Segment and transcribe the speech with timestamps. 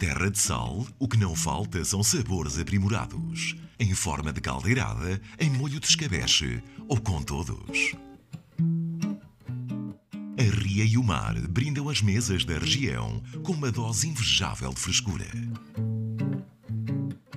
[0.00, 3.54] terra de sal, o que não falta são sabores aprimorados.
[3.78, 7.94] Em forma de caldeirada, em molho de escabeche ou com todos.
[10.38, 14.80] A ria e o mar brindam as mesas da região com uma dose invejável de
[14.80, 15.28] frescura.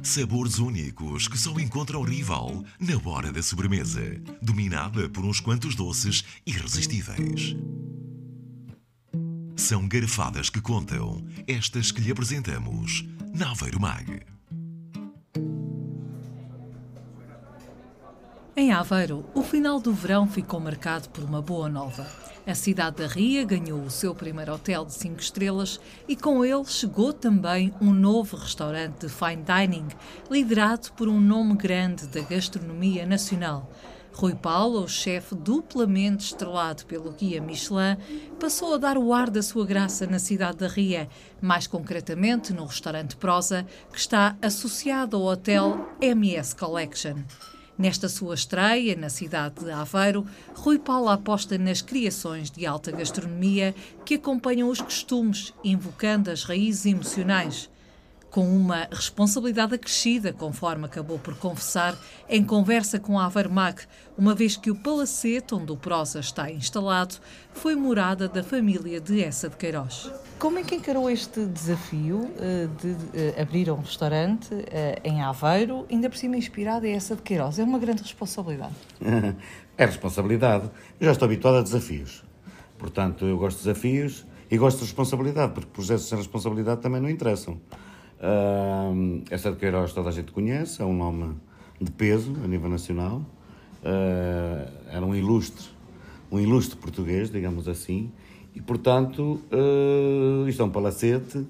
[0.02, 6.24] Sabores únicos que só encontram rival na hora da sobremesa, dominada por uns quantos doces
[6.46, 7.58] irresistíveis.
[9.56, 13.06] São garfadas que contam, estas que lhe apresentamos
[13.36, 14.26] na Aveiro Mag.
[18.56, 22.06] Em Aveiro, o final do verão ficou marcado por uma boa nova.
[22.46, 26.66] A cidade da Ria ganhou o seu primeiro hotel de 5 estrelas e com ele
[26.66, 29.88] chegou também um novo restaurante de fine dining,
[30.30, 33.72] liderado por um nome grande da gastronomia nacional.
[34.14, 37.98] Rui Paulo, o chefe duplamente estrelado pelo guia Michelin,
[38.40, 41.10] passou a dar o ar da sua graça na cidade da Ria,
[41.42, 47.16] mais concretamente no restaurante Prosa, que está associado ao hotel MS Collection.
[47.76, 53.74] Nesta sua estreia na cidade de Aveiro, Rui Paulo aposta nas criações de alta gastronomia
[54.06, 57.68] que acompanham os costumes, invocando as raízes emocionais
[58.34, 61.96] com uma responsabilidade acrescida, conforme acabou por confessar
[62.28, 63.84] em conversa com a Avermag,
[64.18, 67.14] uma vez que o palacete onde o Prosa está instalado
[67.52, 70.12] foi morada da família de Essa de Queiroz.
[70.40, 74.66] Como é que encarou este desafio uh, de uh, abrir um restaurante uh,
[75.04, 77.60] em Aveiro, ainda por cima inspirado em Essa de Queiroz?
[77.60, 78.74] É uma grande responsabilidade.
[79.78, 80.72] é responsabilidade.
[81.00, 82.24] Eu já estou habituado a desafios.
[82.80, 87.12] Portanto, eu gosto de desafios e gosto de responsabilidade, porque projetos sem responsabilidade também não
[87.12, 87.62] interessam.
[88.24, 91.36] Uh, essa de Queiroz toda a gente conhece, é um nome
[91.82, 93.22] de peso a nível nacional.
[93.84, 95.68] Uh, era um ilustre,
[96.32, 98.10] um ilustre português, digamos assim,
[98.56, 101.46] e portanto uh, isto é um palacete,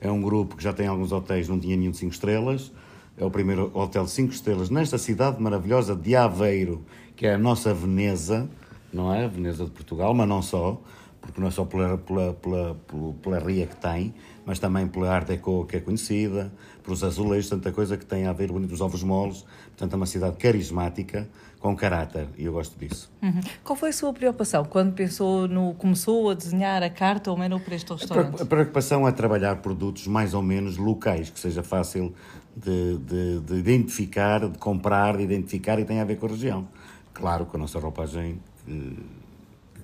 [0.00, 2.72] é um grupo que já tem alguns hotéis, não tinha nenhum de 5 estrelas,
[3.18, 6.84] é o primeiro hotel de 5 estrelas nesta cidade maravilhosa de Aveiro,
[7.16, 8.48] que é a nossa Veneza,
[8.92, 9.26] não é?
[9.26, 10.80] Veneza de Portugal, mas não só,
[11.22, 14.12] porque não é só pela, pela, pela, pela, pela ria que tem,
[14.44, 16.52] mas também pela Art Deco que é conhecida,
[16.82, 19.46] pelos azulejos, tanta coisa que tem a ver com os ovos moles.
[19.68, 21.28] Portanto, é uma cidade carismática,
[21.60, 23.10] com caráter, e eu gosto disso.
[23.22, 23.40] Uhum.
[23.62, 27.60] Qual foi a sua preocupação quando pensou no, começou a desenhar a carta ou menu
[27.60, 28.42] para este restaurante?
[28.42, 32.12] A preocupação é trabalhar produtos mais ou menos locais, que seja fácil
[32.56, 36.66] de, de, de identificar, de comprar, de identificar e tenha a ver com a região.
[37.14, 38.40] Claro, com a nossa roupagem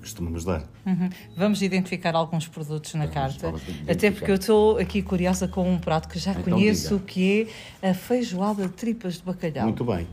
[0.00, 0.64] costumamos dar.
[0.86, 1.08] Uhum.
[1.36, 3.54] Vamos identificar alguns produtos na vamos, carta,
[3.88, 7.06] até porque eu estou aqui curiosa com um prato que já então, conheço, diga.
[7.06, 7.48] que
[7.82, 9.64] é a feijoada de tripas de bacalhau.
[9.64, 10.06] Muito bem.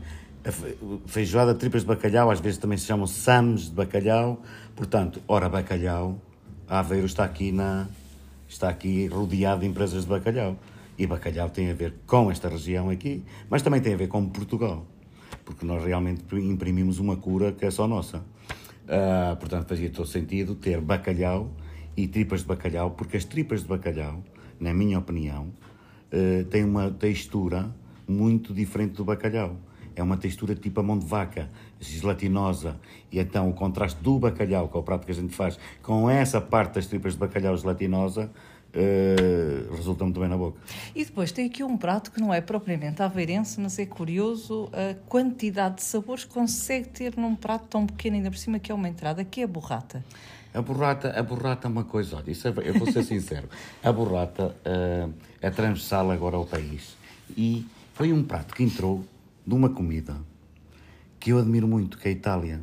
[0.44, 4.40] A feijoada de tripas de bacalhau, às vezes também se chamam sams de bacalhau.
[4.76, 6.20] Portanto, ora, bacalhau,
[6.68, 7.88] a Aveiro está aqui, na,
[8.48, 10.56] está aqui rodeado de empresas de bacalhau.
[10.98, 14.24] E bacalhau tem a ver com esta região aqui, mas também tem a ver com
[14.28, 14.86] Portugal.
[15.44, 18.22] Porque nós realmente imprimimos uma cura que é só nossa.
[18.86, 21.50] Uh, portanto, fazia todo sentido ter bacalhau
[21.96, 24.22] e tripas de bacalhau, porque as tripas de bacalhau,
[24.60, 25.52] na minha opinião,
[26.12, 27.74] uh, têm uma textura
[28.06, 29.56] muito diferente do bacalhau.
[29.96, 32.78] É uma textura tipo a mão de vaca, gelatinosa.
[33.10, 36.08] E então o contraste do bacalhau, que é o prato que a gente faz, com
[36.08, 38.30] essa parte das tripas de bacalhau gelatinosa,
[38.76, 40.58] Uh, resulta muito bem na boca.
[40.94, 44.94] E depois tem aqui um prato que não é propriamente aveirense, mas é curioso a
[45.08, 48.74] quantidade de sabores que consegue ter num prato tão pequeno, ainda por cima que é
[48.74, 50.04] uma entrada, que é a borrata.
[50.52, 53.48] A borrata, a borrata é uma coisa, olha, isso é, eu vou ser sincero,
[53.82, 56.96] a borrata uh, é transversal agora ao país
[57.36, 59.04] e foi um prato que entrou
[59.46, 60.16] de uma comida
[61.18, 62.60] que eu admiro muito, que é a Itália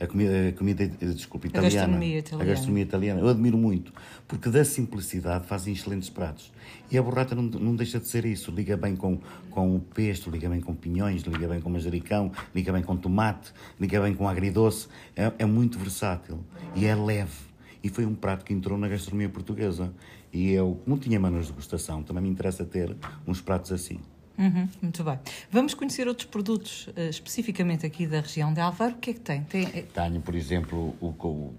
[0.00, 2.44] a comida, a comida desculpa, italiana, a gastronomia italiana.
[2.44, 3.20] A gastronomia italiana.
[3.20, 3.92] Eu admiro muito,
[4.26, 6.52] porque da simplicidade fazem excelentes pratos.
[6.90, 8.50] E a borrata não, não deixa de ser isso.
[8.50, 9.18] Liga bem com,
[9.50, 13.52] com o pesto, liga bem com pinhões, liga bem com manjericão, liga bem com tomate,
[13.80, 14.88] liga bem com agridoce.
[15.16, 16.40] É, é muito versátil
[16.74, 17.54] e é leve.
[17.82, 19.92] E foi um prato que entrou na gastronomia portuguesa.
[20.32, 22.96] E eu, como tinha manos de degustação, também me interessa ter
[23.26, 24.00] uns pratos assim.
[24.36, 25.18] Uhum, muito bem.
[25.50, 28.94] Vamos conhecer outros produtos, uh, especificamente aqui da região de Aveiro.
[28.94, 29.42] O que é que tem?
[29.44, 29.68] tem...
[29.72, 31.54] Eh, tenho, por exemplo, o, o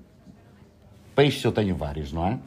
[1.15, 2.37] peixe, eu tenho vários, não é?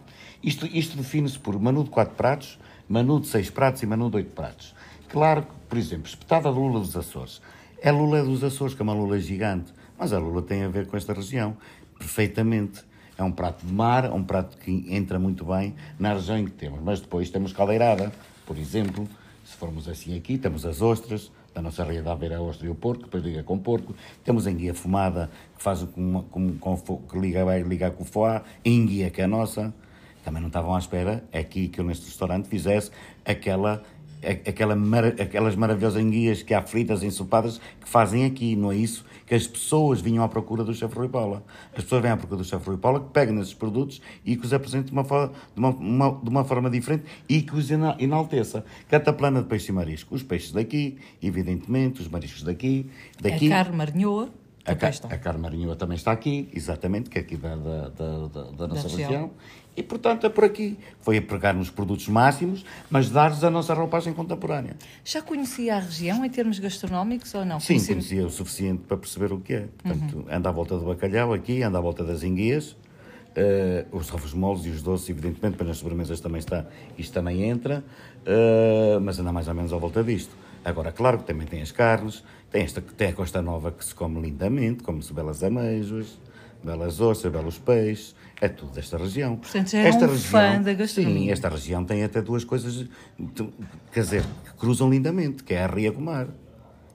[0.42, 2.58] Isto, isto define-se por menu de 4 pratos,
[2.88, 4.75] menu de 6 pratos e menu de 8 pratos.
[5.08, 7.40] Claro que, por exemplo, espetada de lula dos Açores.
[7.80, 10.86] É lula dos Açores, que é uma lula gigante, mas a lula tem a ver
[10.86, 11.56] com esta região,
[11.98, 12.86] perfeitamente.
[13.16, 16.44] É um prato de mar, é um prato que entra muito bem na região em
[16.44, 16.80] que temos.
[16.80, 18.12] Mas depois temos caldeirada,
[18.46, 19.08] por exemplo,
[19.49, 22.75] se formos assim aqui, temos as ostras, da nossa realidade ver a ostra e o
[22.75, 23.95] porco, depois liga com o porco.
[24.23, 28.06] Temos a enguia fumada, que faz com, com, com, que liga, vai ligar com o
[28.06, 29.73] foie, enguia que é a nossa.
[30.23, 32.91] Também não estavam à espera aqui que eu neste restaurante fizesse
[33.25, 33.83] aquela
[34.23, 34.76] aquela
[35.20, 39.05] aquelas maravilhosas enguias que há fritas, ensopadas, que fazem aqui, não é isso?
[39.26, 41.44] Que as pessoas vinham à procura do chefe Rui Paula.
[41.76, 44.47] As pessoas vêm à procura do chefe Rui Paula, que pegam nesses produtos e que
[44.47, 48.65] os apresente de uma, de uma, uma, de uma forma diferente e que os enalteça.
[48.88, 50.15] Cataplana de peixe e marisco.
[50.15, 52.91] Os peixes daqui, evidentemente, os mariscos daqui.
[53.21, 53.53] daqui.
[53.53, 54.31] A carne marinhoa.
[54.64, 58.88] A, ca a também está aqui, exatamente, que é aqui da, da, da, da nossa
[58.88, 59.10] região.
[59.10, 59.31] região.
[59.78, 60.76] E, portanto, é por aqui.
[61.00, 64.76] Foi a pegar nos produtos máximos, mas dar-lhes a nossa roupagem contemporânea.
[65.05, 67.60] Já conhecia a região em termos gastronómicos ou não?
[67.60, 69.69] Sim, conhecia, conhecia o suficiente para perceber o que é.
[69.81, 70.25] Portanto, uhum.
[70.28, 74.64] anda à volta do bacalhau aqui, anda à volta das enguias, uh, os ovos moles
[74.64, 76.66] e os doces, evidentemente, para nas sobremesas também está,
[76.99, 77.84] isto também entra,
[78.26, 80.34] uh, mas anda mais ou menos à volta disto.
[80.64, 83.94] Agora, claro que também tem as carnes, tem, esta, tem a Costa Nova que se
[83.94, 86.19] come lindamente, come-se belas ameijoas,
[86.62, 89.37] belas ostras, belos peixes, é tudo desta região.
[89.37, 91.20] Portanto, já é esta um região, fã da gastronomia.
[91.20, 92.87] Sim, esta região tem até duas coisas,
[93.93, 96.28] quer dizer, que cruzam lindamente, que é a ria com o mar.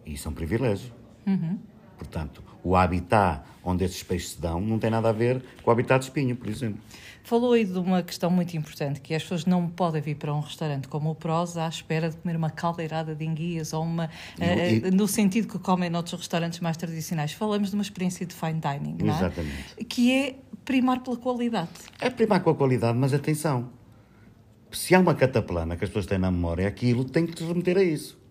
[0.05, 0.91] E isso é um privilégio.
[1.25, 1.57] Uhum.
[2.03, 5.73] Portanto, o habitat onde estes peixes se dão não tem nada a ver com o
[5.73, 6.79] habitat de espinho, por exemplo.
[7.23, 10.41] Falou aí de uma questão muito importante, que as pessoas não podem vir para um
[10.41, 14.09] restaurante como o Pros à espera de comer uma caldeirada de enguias ou uma...
[14.37, 17.31] E, uh, no sentido que comem noutros restaurantes mais tradicionais.
[17.31, 19.17] Falamos de uma experiência de fine dining, não é?
[19.17, 19.85] Exatamente.
[19.85, 20.35] Que é
[20.65, 21.69] primar pela qualidade.
[22.01, 23.69] É primar com a qualidade, mas atenção.
[24.69, 27.77] Se há uma cataplana que as pessoas têm na memória, aquilo tem que te remeter
[27.77, 28.21] a isso.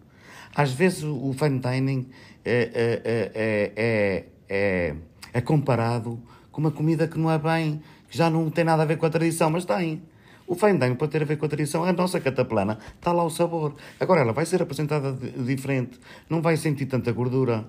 [0.54, 2.08] Às vezes o fine dining
[2.44, 3.70] é,
[4.48, 4.94] é,
[5.32, 6.20] é, comparado
[6.50, 7.80] com uma comida que não é bem
[8.12, 10.02] que já não tem nada a ver com a tradição, mas tem.
[10.46, 11.82] O fandango pode ter a ver com a tradição.
[11.82, 13.74] A nossa cataplana está lá o sabor.
[13.98, 15.16] Agora ela vai ser apresentada
[15.46, 15.98] diferente.
[16.28, 17.64] Não vai sentir tanta gordura.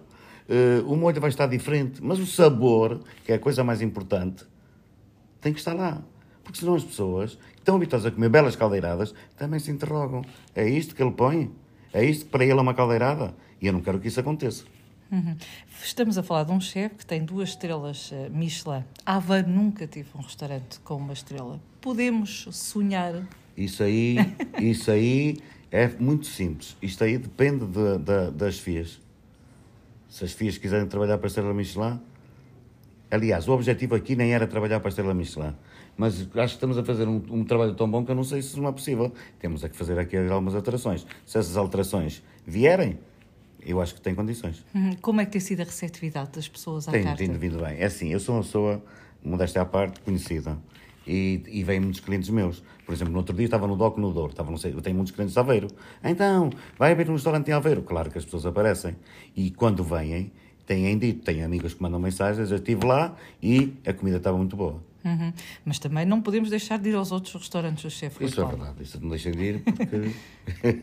[0.50, 2.03] Uh, o molho vai estar diferente.
[2.03, 4.44] Mas o sabor, que é a coisa mais importante,
[5.39, 6.03] tem que estar lá.
[6.44, 10.24] Porque senão as pessoas que estão habituadas a comer belas caldeiradas também se interrogam.
[10.53, 11.53] É isto que ele põe?
[11.94, 13.36] É isto que para ele é uma caldeirada?
[13.62, 14.66] E eu não quero que isso aconteça.
[15.12, 15.38] Uhum.
[15.84, 18.84] Estamos a falar de um chefe que tem duas estrelas uh, Michelin.
[19.06, 21.62] Aveiro nunca teve um restaurante com uma estrela.
[21.80, 23.24] Podemos sonhar?
[23.56, 24.16] Isso aí,
[24.60, 25.38] isso aí
[25.69, 26.75] é muito simples.
[26.81, 29.00] Isto aí depende de, de, das FIAs.
[30.10, 32.00] Se as FIAs quiserem trabalhar para a estrela Michelin,
[33.12, 35.54] aliás, o objetivo aqui nem era trabalhar para a estrela Michelin.
[35.95, 38.42] Mas acho que estamos a fazer um, um trabalho tão bom que eu não sei
[38.42, 39.12] se não é possível.
[39.40, 41.06] Temos é que fazer aqui algumas alterações.
[41.25, 42.98] Se essas alterações vierem,
[43.66, 44.66] eu acho que tem condições.
[44.74, 44.95] Uhum.
[45.01, 47.18] Como é que tem sido a receptividade das pessoas à tem, carta?
[47.18, 47.78] Tem vindo bem.
[47.78, 48.84] É assim, eu sou uma pessoa,
[49.24, 50.57] modéstia à parte, conhecida.
[51.06, 52.63] E, e vêm muitos clientes meus.
[52.86, 54.95] Por exemplo, no outro dia estava no DOC no Douro, estava, não sei, eu tenho
[54.95, 55.68] muitos clientes de Aveiro.
[56.04, 57.81] Então, vai haver um restaurante em Aveiro.
[57.81, 58.95] Claro que as pessoas aparecem.
[59.36, 60.31] E quando vêm,
[60.66, 64.56] têm dito, têm amigos que mandam mensagens, eu estive lá e a comida estava muito
[64.56, 64.81] boa.
[65.04, 65.34] Uhum.
[65.66, 68.24] Mas também não podemos deixar de ir aos outros restaurantes do chefe.
[68.24, 70.12] Isso é verdade, isso não deixa de ir porque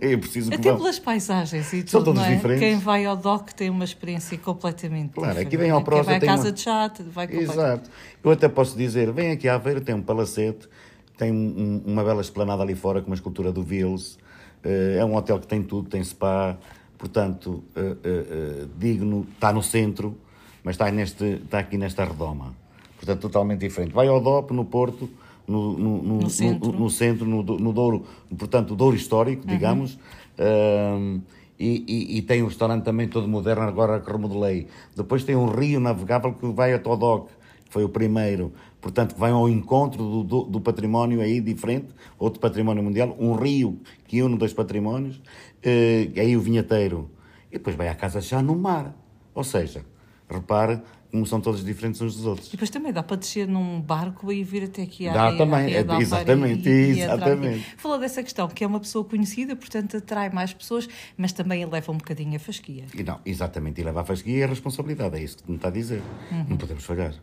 [0.00, 0.78] eu preciso que Até vão.
[0.78, 2.34] pelas paisagens e tudo, São todos é?
[2.34, 2.60] diferentes.
[2.60, 5.46] Quem vai ao DOC tem uma experiência completamente claro, diferente.
[5.48, 6.10] aqui vem ao próximo.
[6.10, 6.52] Quem vai à casa uma...
[6.52, 7.90] de chá vai Exato.
[8.22, 10.68] Eu até posso dizer, vem aqui à Aveira, tem um palacete,
[11.16, 14.18] tem um, uma bela esplanada ali fora com uma escultura do Vils,
[14.62, 16.58] eh, é um hotel que tem tudo, tem spa,
[16.98, 20.18] portanto, uh, uh, digno, está no centro,
[20.62, 22.59] mas está, neste, está aqui nesta redoma
[23.00, 23.94] portanto totalmente diferente.
[23.94, 25.08] Vai ao DOP, no Porto,
[25.48, 28.04] no, no, no, no centro, no, centro no, Douro,
[28.38, 29.48] portanto, o Douro histórico, uhum.
[29.48, 29.98] digamos.
[30.38, 31.22] Uhum.
[31.58, 34.66] e, e, e, tem um restaurante também todo moderno, agora que remodelei.
[34.94, 37.28] Depois tem um rio navegável que vai até o DOC,
[37.64, 38.52] que foi o primeiro.
[38.82, 41.88] Portanto, vai ao encontro do, do, do, património aí diferente,
[42.18, 47.10] outro património mundial, um rio que une dois patrimónios, uh, aí o vinheteiro.
[47.50, 48.94] E depois vai à casa já no mar.
[49.34, 49.84] Ou seja,
[50.28, 50.80] repare
[51.10, 52.48] como são todos diferentes uns dos outros.
[52.48, 55.74] E depois também dá para descer num barco e vir até aqui à Dá também,
[55.74, 57.66] é, exatamente, e, e exatamente.
[57.76, 61.92] Falou dessa questão, que é uma pessoa conhecida, portanto atrai mais pessoas, mas também leva
[61.92, 62.84] um bocadinho a fasquia.
[62.94, 65.68] E não, exatamente, e leva a fasquia e a responsabilidade, é isso que me está
[65.68, 66.02] a dizer.
[66.30, 66.46] Uhum.
[66.50, 67.14] Não podemos falhar.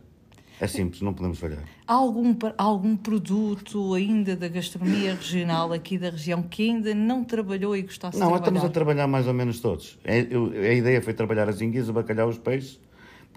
[0.60, 1.62] É simples, não podemos falhar.
[1.86, 7.76] Há algum, algum produto ainda da gastronomia regional aqui da região que ainda não trabalhou
[7.76, 8.50] e gostasse não, de trabalhar?
[8.50, 9.98] Não, estamos a trabalhar mais ou menos todos.
[10.02, 12.80] É, eu, a ideia foi trabalhar as enguias, o bacalhau, os peixes,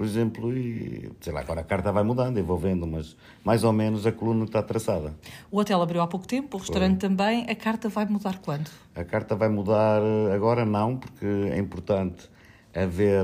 [0.02, 3.64] por exemplo, e sei lá, agora a carta vai mudando, eu vou vendo, mas mais
[3.64, 5.14] ou menos a coluna está traçada.
[5.52, 7.08] O hotel abriu há pouco tempo, o restaurante Foi.
[7.08, 7.46] também.
[7.48, 8.68] A carta vai mudar quando?
[8.96, 10.02] A carta vai mudar
[10.34, 12.32] agora não, porque é importante
[12.74, 13.24] haver,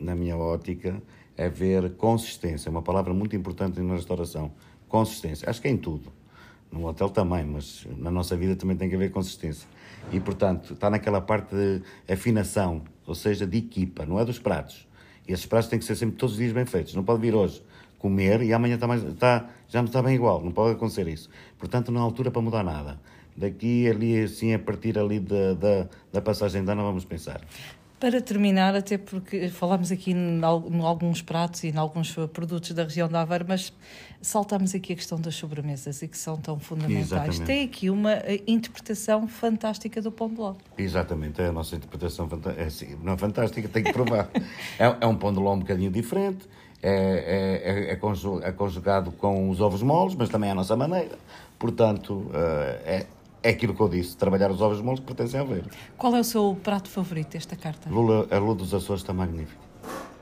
[0.00, 0.98] na minha ótica,
[1.36, 2.70] haver consistência.
[2.70, 4.50] Uma palavra muito importante na restauração.
[4.88, 5.50] Consistência.
[5.50, 6.10] Acho que é em tudo.
[6.72, 9.68] No hotel também, mas na nossa vida também tem que haver consistência.
[10.10, 14.87] E, portanto, está naquela parte de afinação, ou seja, de equipa, não é dos pratos
[15.28, 16.94] e esses pratos têm que ser sempre todos os dias bem feitos.
[16.94, 17.62] Não pode vir hoje.
[17.98, 21.28] comer e amanhã está mais, está, já me está bem igual, não pode acontecer isso.
[21.58, 22.98] Portanto, não há altura para mudar nada.
[23.36, 27.40] Daqui, ali, assim, a partir ali da, da, da passagem de ano, vamos pensar.
[28.00, 33.08] Para terminar, até porque falámos aqui em alguns pratos e em alguns produtos da região
[33.08, 33.72] da Aveiro, mas
[34.22, 37.06] saltamos aqui a questão das sobremesas e que são tão fundamentais.
[37.06, 37.44] Exatamente.
[37.44, 40.54] Tem aqui uma eh, interpretação fantástica do pão de ló.
[40.76, 44.28] Exatamente, é a nossa interpretação é, assim, não é fantástica, tem que provar.
[44.78, 46.48] é, é, um pão de ló um bocadinho diferente,
[46.80, 51.18] é, é, é, conjugado com os ovos moles, mas também é a nossa maneira.
[51.58, 53.06] Portanto, eh, é
[53.48, 55.70] é aquilo que eu disse, trabalhar os ovos moles que pertencem ao verde.
[55.96, 57.88] Qual é o seu prato favorito desta carta?
[57.88, 59.58] Lula, a Lula dos Açores está magnífica.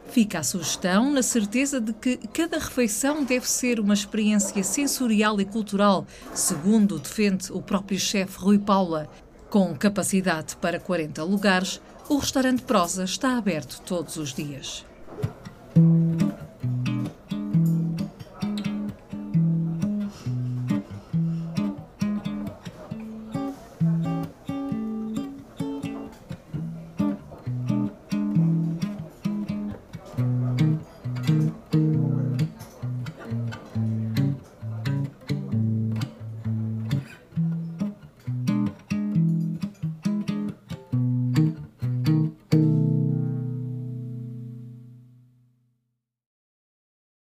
[0.09, 5.45] Fica a sugestão na certeza de que cada refeição deve ser uma experiência sensorial e
[5.45, 9.09] cultural, segundo defende o próprio chefe Rui Paula.
[9.50, 14.87] Com capacidade para 40 lugares, o restaurante Prosa está aberto todos os dias.